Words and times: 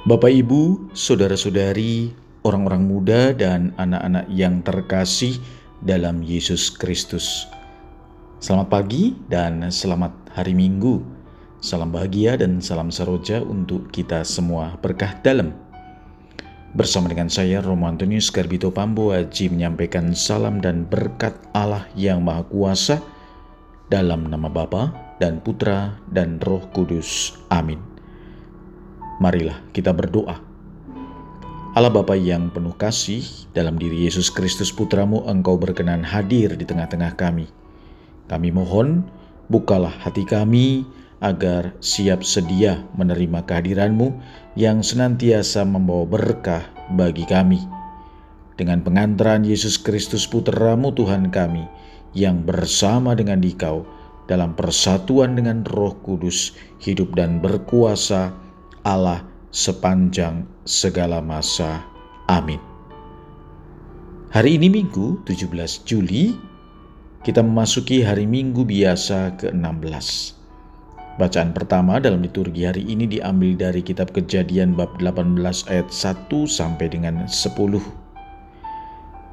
Bapak, 0.00 0.32
Ibu, 0.32 0.96
saudara-saudari, 0.96 2.08
orang-orang 2.40 2.88
muda, 2.88 3.36
dan 3.36 3.76
anak-anak 3.76 4.32
yang 4.32 4.64
terkasih 4.64 5.36
dalam 5.84 6.24
Yesus 6.24 6.72
Kristus. 6.72 7.44
Selamat 8.40 8.72
pagi 8.72 9.12
dan 9.28 9.60
selamat 9.68 10.32
hari 10.32 10.56
Minggu. 10.56 11.04
Salam 11.60 11.92
bahagia 11.92 12.40
dan 12.40 12.64
salam 12.64 12.88
saroja 12.88 13.44
untuk 13.44 13.92
kita 13.92 14.24
semua 14.24 14.80
berkah 14.80 15.20
dalam. 15.20 15.52
Bersama 16.72 17.12
dengan 17.12 17.28
saya 17.28 17.60
Romo 17.60 17.84
Antonius 17.84 18.32
Garbito 18.32 18.72
Pambo 18.72 19.12
Haji 19.12 19.52
menyampaikan 19.52 20.16
salam 20.16 20.64
dan 20.64 20.88
berkat 20.88 21.36
Allah 21.52 21.84
yang 21.92 22.24
Maha 22.24 22.48
Kuasa 22.48 23.04
dalam 23.92 24.32
nama 24.32 24.48
Bapa 24.48 24.96
dan 25.20 25.44
Putra 25.44 26.00
dan 26.08 26.40
Roh 26.40 26.64
Kudus. 26.72 27.36
Amin. 27.52 27.89
Marilah 29.20 29.60
kita 29.76 29.92
berdoa. 29.92 30.40
Allah 31.76 31.92
Bapa 31.92 32.16
yang 32.16 32.48
penuh 32.48 32.72
kasih, 32.72 33.22
dalam 33.52 33.76
diri 33.76 34.08
Yesus 34.08 34.32
Kristus 34.32 34.72
Putramu 34.72 35.22
Engkau 35.28 35.60
berkenan 35.60 36.02
hadir 36.02 36.56
di 36.56 36.64
tengah-tengah 36.64 37.14
kami. 37.20 37.46
Kami 38.32 38.48
mohon, 38.48 39.04
bukalah 39.52 39.92
hati 39.92 40.24
kami 40.24 40.88
agar 41.20 41.76
siap 41.84 42.24
sedia 42.24 42.80
menerima 42.96 43.44
kehadiranmu 43.44 44.08
yang 44.56 44.80
senantiasa 44.80 45.68
membawa 45.68 46.08
berkah 46.08 46.64
bagi 46.96 47.28
kami. 47.28 47.60
Dengan 48.56 48.80
pengantaran 48.80 49.44
Yesus 49.44 49.76
Kristus 49.76 50.24
Putramu 50.24 50.96
Tuhan 50.96 51.28
kami, 51.28 51.68
yang 52.16 52.42
bersama 52.42 53.12
dengan 53.14 53.38
Dikau 53.38 53.84
dalam 54.26 54.56
persatuan 54.56 55.36
dengan 55.36 55.62
roh 55.68 55.94
kudus, 56.02 56.56
hidup 56.82 57.14
dan 57.14 57.38
berkuasa, 57.38 58.32
Allah 58.80 59.20
sepanjang 59.52 60.48
segala 60.64 61.20
masa. 61.20 61.84
Amin. 62.32 62.56
Hari 64.32 64.56
ini 64.56 64.72
Minggu 64.72 65.20
17 65.28 65.84
Juli, 65.84 66.32
kita 67.20 67.44
memasuki 67.44 68.00
hari 68.00 68.24
Minggu 68.24 68.64
biasa 68.64 69.36
ke-16. 69.36 70.38
Bacaan 71.20 71.52
pertama 71.52 72.00
dalam 72.00 72.24
liturgi 72.24 72.64
hari 72.64 72.80
ini 72.88 73.04
diambil 73.04 73.52
dari 73.52 73.84
kitab 73.84 74.16
Kejadian 74.16 74.72
bab 74.72 74.96
18 74.96 75.36
ayat 75.68 75.92
1 75.92 76.32
sampai 76.48 76.88
dengan 76.88 77.28
10. 77.28 77.52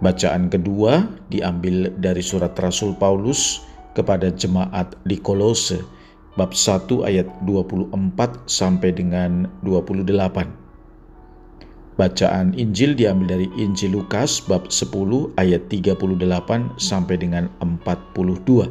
Bacaan 0.00 0.48
kedua 0.48 1.04
diambil 1.28 1.92
dari 2.00 2.24
surat 2.24 2.56
Rasul 2.56 2.96
Paulus 2.96 3.60
kepada 3.92 4.32
jemaat 4.32 4.96
di 5.04 5.20
Kolose 5.20 5.84
bab 6.34 6.50
1 6.50 7.06
ayat 7.06 7.30
24 7.46 7.94
sampai 8.50 8.90
dengan 8.90 9.46
28. 9.62 10.64
Bacaan 11.94 12.58
Injil 12.58 12.98
diambil 12.98 13.38
dari 13.38 13.46
Injil 13.54 13.94
Lukas 13.94 14.42
bab 14.42 14.66
10 14.66 14.90
ayat 15.38 15.70
38 15.70 15.94
sampai 16.74 17.16
dengan 17.22 17.46
42. 17.62 18.66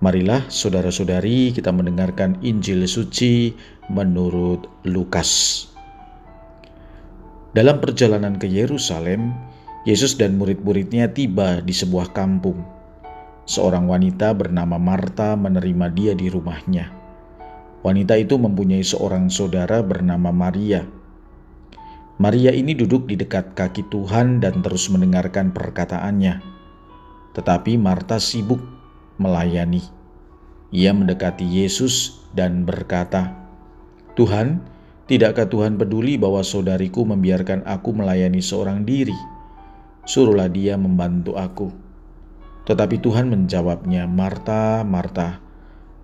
Marilah 0.00 0.48
saudara-saudari 0.48 1.52
kita 1.52 1.68
mendengarkan 1.72 2.40
Injil 2.40 2.88
suci 2.88 3.52
menurut 3.92 4.64
Lukas. 4.88 5.64
Dalam 7.52 7.80
perjalanan 7.80 8.36
ke 8.40 8.48
Yerusalem, 8.48 9.32
Yesus 9.84 10.16
dan 10.16 10.36
murid-muridnya 10.40 11.12
tiba 11.12 11.60
di 11.60 11.72
sebuah 11.72 12.12
kampung 12.16 12.75
Seorang 13.46 13.86
wanita 13.86 14.34
bernama 14.34 14.74
Marta 14.74 15.38
menerima 15.38 15.86
dia 15.94 16.18
di 16.18 16.26
rumahnya. 16.26 16.90
Wanita 17.86 18.18
itu 18.18 18.42
mempunyai 18.42 18.82
seorang 18.82 19.30
saudara 19.30 19.86
bernama 19.86 20.34
Maria. 20.34 20.82
Maria 22.18 22.50
ini 22.50 22.74
duduk 22.74 23.06
di 23.06 23.14
dekat 23.14 23.54
kaki 23.54 23.86
Tuhan 23.86 24.42
dan 24.42 24.66
terus 24.66 24.90
mendengarkan 24.90 25.54
perkataannya. 25.54 26.42
Tetapi 27.38 27.78
Marta 27.78 28.18
sibuk 28.18 28.58
melayani. 29.22 29.86
Ia 30.74 30.90
mendekati 30.90 31.46
Yesus 31.46 32.18
dan 32.34 32.66
berkata, 32.66 33.30
"Tuhan, 34.18 34.58
tidakkah 35.06 35.46
Tuhan 35.46 35.78
peduli 35.78 36.18
bahwa 36.18 36.42
saudariku 36.42 37.06
membiarkan 37.06 37.62
aku 37.62 37.94
melayani 37.94 38.42
seorang 38.42 38.82
diri? 38.82 39.14
Suruhlah 40.02 40.50
dia 40.50 40.74
membantu 40.74 41.38
aku." 41.38 41.85
Tetapi 42.66 42.98
Tuhan 42.98 43.30
menjawabnya, 43.30 44.10
Marta, 44.10 44.82
Marta, 44.82 45.38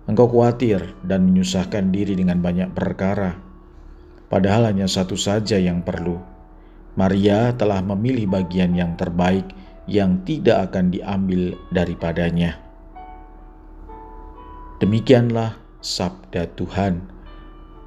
engkau 0.07 0.31
khawatir 0.31 0.95
dan 1.03 1.27
menyusahkan 1.27 1.91
diri 1.91 2.15
dengan 2.15 2.39
banyak 2.39 2.71
perkara. 2.71 3.35
Padahal 4.31 4.71
hanya 4.71 4.87
satu 4.87 5.19
saja 5.19 5.59
yang 5.59 5.83
perlu. 5.83 6.17
Maria 6.95 7.51
telah 7.53 7.83
memilih 7.83 8.31
bagian 8.31 8.73
yang 8.73 8.95
terbaik 8.95 9.49
yang 9.89 10.23
tidak 10.23 10.71
akan 10.71 10.93
diambil 10.93 11.59
daripadanya. 11.73 12.57
Demikianlah 14.79 15.59
sabda 15.83 16.47
Tuhan. 16.55 17.11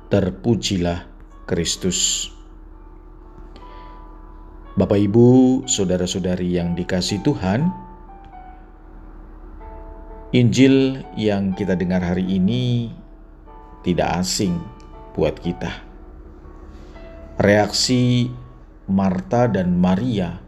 Terpujilah 0.07 1.03
Kristus. 1.49 2.31
Bapak, 4.77 5.01
ibu, 5.01 5.65
saudara-saudari 5.65 6.61
yang 6.61 6.77
dikasih 6.77 7.25
Tuhan, 7.25 7.73
Injil 10.35 11.07
yang 11.15 11.55
kita 11.55 11.79
dengar 11.79 12.03
hari 12.03 12.27
ini 12.27 12.91
tidak 13.87 14.27
asing 14.27 14.59
buat 15.15 15.39
kita. 15.39 15.71
Reaksi 17.39 18.27
Marta 18.91 19.47
dan 19.47 19.79
Maria 19.79 20.43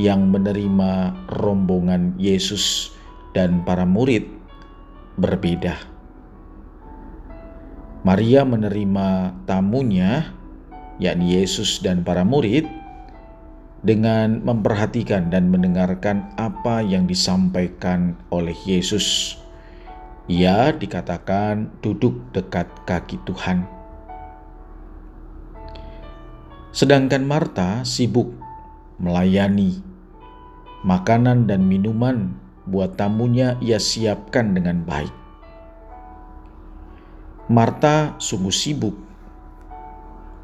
yang 0.00 0.32
menerima 0.32 1.12
rombongan 1.28 2.16
Yesus 2.16 2.96
dan 3.36 3.60
para 3.68 3.84
murid 3.84 4.24
berbeda. 5.20 5.76
Maria 8.00 8.48
menerima 8.48 9.36
tamunya, 9.44 10.32
yakni 10.96 11.36
Yesus 11.36 11.84
dan 11.84 12.00
para 12.00 12.24
murid, 12.24 12.64
dengan 13.80 14.44
memperhatikan 14.44 15.32
dan 15.32 15.48
mendengarkan 15.48 16.28
apa 16.36 16.84
yang 16.84 17.08
disampaikan 17.08 18.16
oleh 18.28 18.56
Yesus. 18.68 19.36
Ia 20.28 20.70
dikatakan 20.76 21.80
duduk 21.80 22.30
dekat 22.36 22.68
kaki 22.84 23.18
Tuhan. 23.24 23.66
Sedangkan 26.70 27.26
Marta 27.26 27.82
sibuk 27.82 28.30
melayani 29.00 29.82
makanan 30.86 31.50
dan 31.50 31.66
minuman 31.66 32.36
buat 32.68 32.94
tamunya 32.94 33.58
ia 33.58 33.82
siapkan 33.82 34.54
dengan 34.54 34.86
baik. 34.86 35.12
Marta 37.50 38.14
sungguh 38.22 38.54
sibuk 38.54 39.09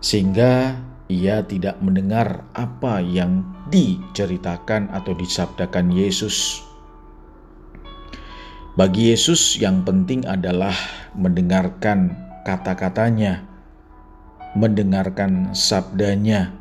sehingga 0.07 0.79
ia 1.11 1.43
tidak 1.43 1.83
mendengar 1.83 2.47
apa 2.55 3.03
yang 3.03 3.43
diceritakan 3.75 4.87
atau 4.95 5.19
disabdakan 5.19 5.91
Yesus. 5.91 6.63
Bagi 8.79 9.11
Yesus, 9.11 9.59
yang 9.59 9.83
penting 9.83 10.23
adalah 10.31 10.79
mendengarkan 11.19 12.15
kata-katanya, 12.47 13.43
mendengarkan 14.55 15.51
sabdanya. 15.59 16.55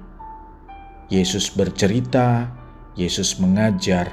Yesus 1.14 1.54
bercerita, 1.54 2.50
Yesus 2.98 3.38
mengajar. 3.38 4.10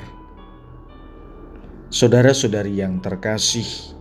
Saudara-saudari 1.89 2.85
yang 2.85 3.01
terkasih, 3.01 3.97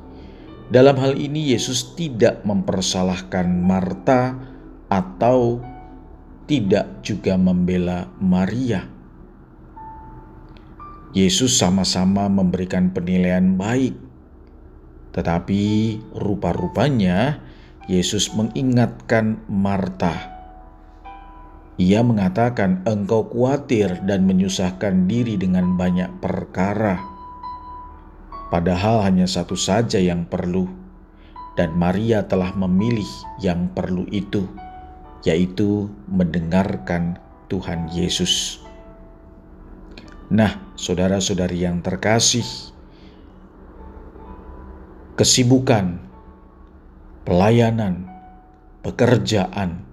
dalam 0.67 0.99
hal 0.99 1.15
ini 1.15 1.55
Yesus 1.55 1.95
tidak 1.95 2.43
mempersalahkan 2.43 3.47
Marta 3.47 4.50
atau 4.91 5.63
tidak 6.51 6.99
juga 6.99 7.39
membela 7.39 8.11
Maria. 8.19 8.83
Yesus 11.15 11.55
sama-sama 11.55 12.27
memberikan 12.27 12.91
penilaian 12.91 13.55
baik, 13.55 13.95
tetapi 15.15 15.95
rupa-rupanya 16.11 17.39
Yesus 17.87 18.35
mengingatkan 18.35 19.39
Marta. 19.47 20.27
Ia 21.79 22.03
mengatakan, 22.03 22.83
"Engkau 22.83 23.27
khawatir 23.31 24.03
dan 24.03 24.27
menyusahkan 24.27 25.07
diri 25.07 25.39
dengan 25.39 25.79
banyak 25.79 26.19
perkara, 26.19 26.99
padahal 28.51 29.07
hanya 29.07 29.27
satu 29.27 29.55
saja 29.55 29.99
yang 30.03 30.27
perlu, 30.27 30.67
dan 31.55 31.75
Maria 31.75 32.27
telah 32.27 32.51
memilih 32.55 33.07
yang 33.39 33.71
perlu 33.71 34.03
itu." 34.11 34.70
Yaitu 35.21 35.89
mendengarkan 36.09 37.21
Tuhan 37.51 37.91
Yesus. 37.91 38.63
Nah, 40.31 40.71
saudara-saudari 40.79 41.67
yang 41.67 41.83
terkasih, 41.83 42.47
kesibukan, 45.19 45.99
pelayanan, 47.27 48.07
pekerjaan 48.81 49.83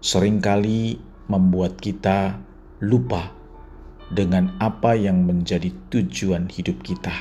sering 0.00 0.40
kali 0.40 0.96
membuat 1.28 1.76
kita 1.76 2.40
lupa 2.80 3.30
dengan 4.08 4.56
apa 4.56 4.96
yang 4.96 5.28
menjadi 5.28 5.68
tujuan 5.92 6.48
hidup 6.48 6.80
kita. 6.80 7.12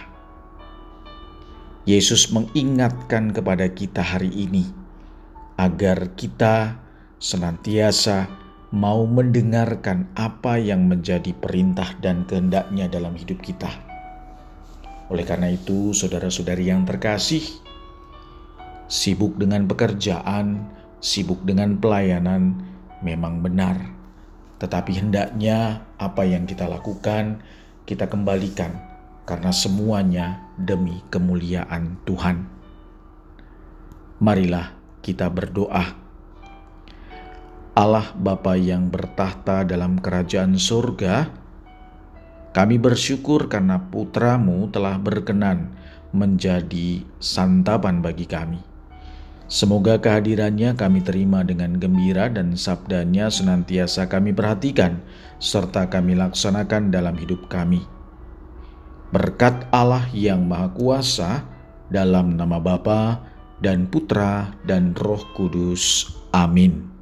Yesus 1.84 2.31
mengingatkan 2.31 3.31
kepada 3.31 3.68
kita 3.72 4.04
hari 4.04 4.31
ini 4.31 4.68
agar 5.60 6.16
kita 6.16 6.87
senantiasa 7.18 8.30
mau 8.74 9.08
mendengarkan 9.08 10.12
apa 10.14 10.60
yang 10.60 10.86
menjadi 10.86 11.34
perintah 11.34 11.96
dan 12.04 12.28
kehendaknya 12.28 12.92
dalam 12.92 13.16
hidup 13.16 13.40
kita. 13.40 13.72
Oleh 15.08 15.24
karena 15.24 15.48
itu, 15.50 15.96
saudara-saudari 15.96 16.68
yang 16.68 16.84
terkasih, 16.84 17.42
sibuk 18.92 19.40
dengan 19.40 19.66
pekerjaan, 19.66 20.68
sibuk 21.00 21.42
dengan 21.48 21.80
pelayanan 21.80 22.60
memang 23.00 23.40
benar, 23.40 23.80
tetapi 24.60 25.00
hendaknya 25.00 25.88
apa 25.96 26.28
yang 26.28 26.44
kita 26.44 26.68
lakukan 26.68 27.40
kita 27.88 28.12
kembalikan 28.12 28.75
karena 29.24 29.56
semuanya 29.56 30.44
demi 30.60 31.00
kemuliaan 31.08 31.96
Tuhan. 32.04 32.44
Marilah 34.20 34.75
kita 35.00 35.31
berdoa 35.31 36.06
Allah 37.77 38.09
Bapa 38.18 38.57
yang 38.57 38.89
bertahta 38.89 39.62
dalam 39.62 40.01
kerajaan 40.01 40.57
surga, 40.57 41.29
kami 42.50 42.81
bersyukur 42.81 43.45
karena 43.45 43.77
putramu 43.77 44.65
telah 44.74 44.97
berkenan 44.97 45.77
menjadi 46.09 47.06
santapan 47.21 48.01
bagi 48.01 48.25
kami. 48.25 48.57
Semoga 49.45 50.01
kehadirannya 50.01 50.74
kami 50.74 51.06
terima 51.06 51.45
dengan 51.45 51.77
gembira 51.77 52.33
dan 52.33 52.57
sabdanya 52.57 53.29
senantiasa 53.29 54.09
kami 54.09 54.33
perhatikan 54.33 54.97
serta 55.38 55.85
kami 55.85 56.18
laksanakan 56.18 56.89
dalam 56.89 57.13
hidup 57.13 57.45
kami. 57.45 57.85
Berkat 59.13 59.69
Allah 59.69 60.09
yang 60.18 60.50
Maha 60.50 60.74
Kuasa, 60.74 61.45
dalam 61.94 62.41
nama 62.41 62.57
Bapa 62.57 63.21
dan 63.62 63.85
Putra 63.85 64.50
dan 64.65 64.97
Roh 64.97 65.21
Kudus. 65.38 66.09
Amin. 66.33 66.97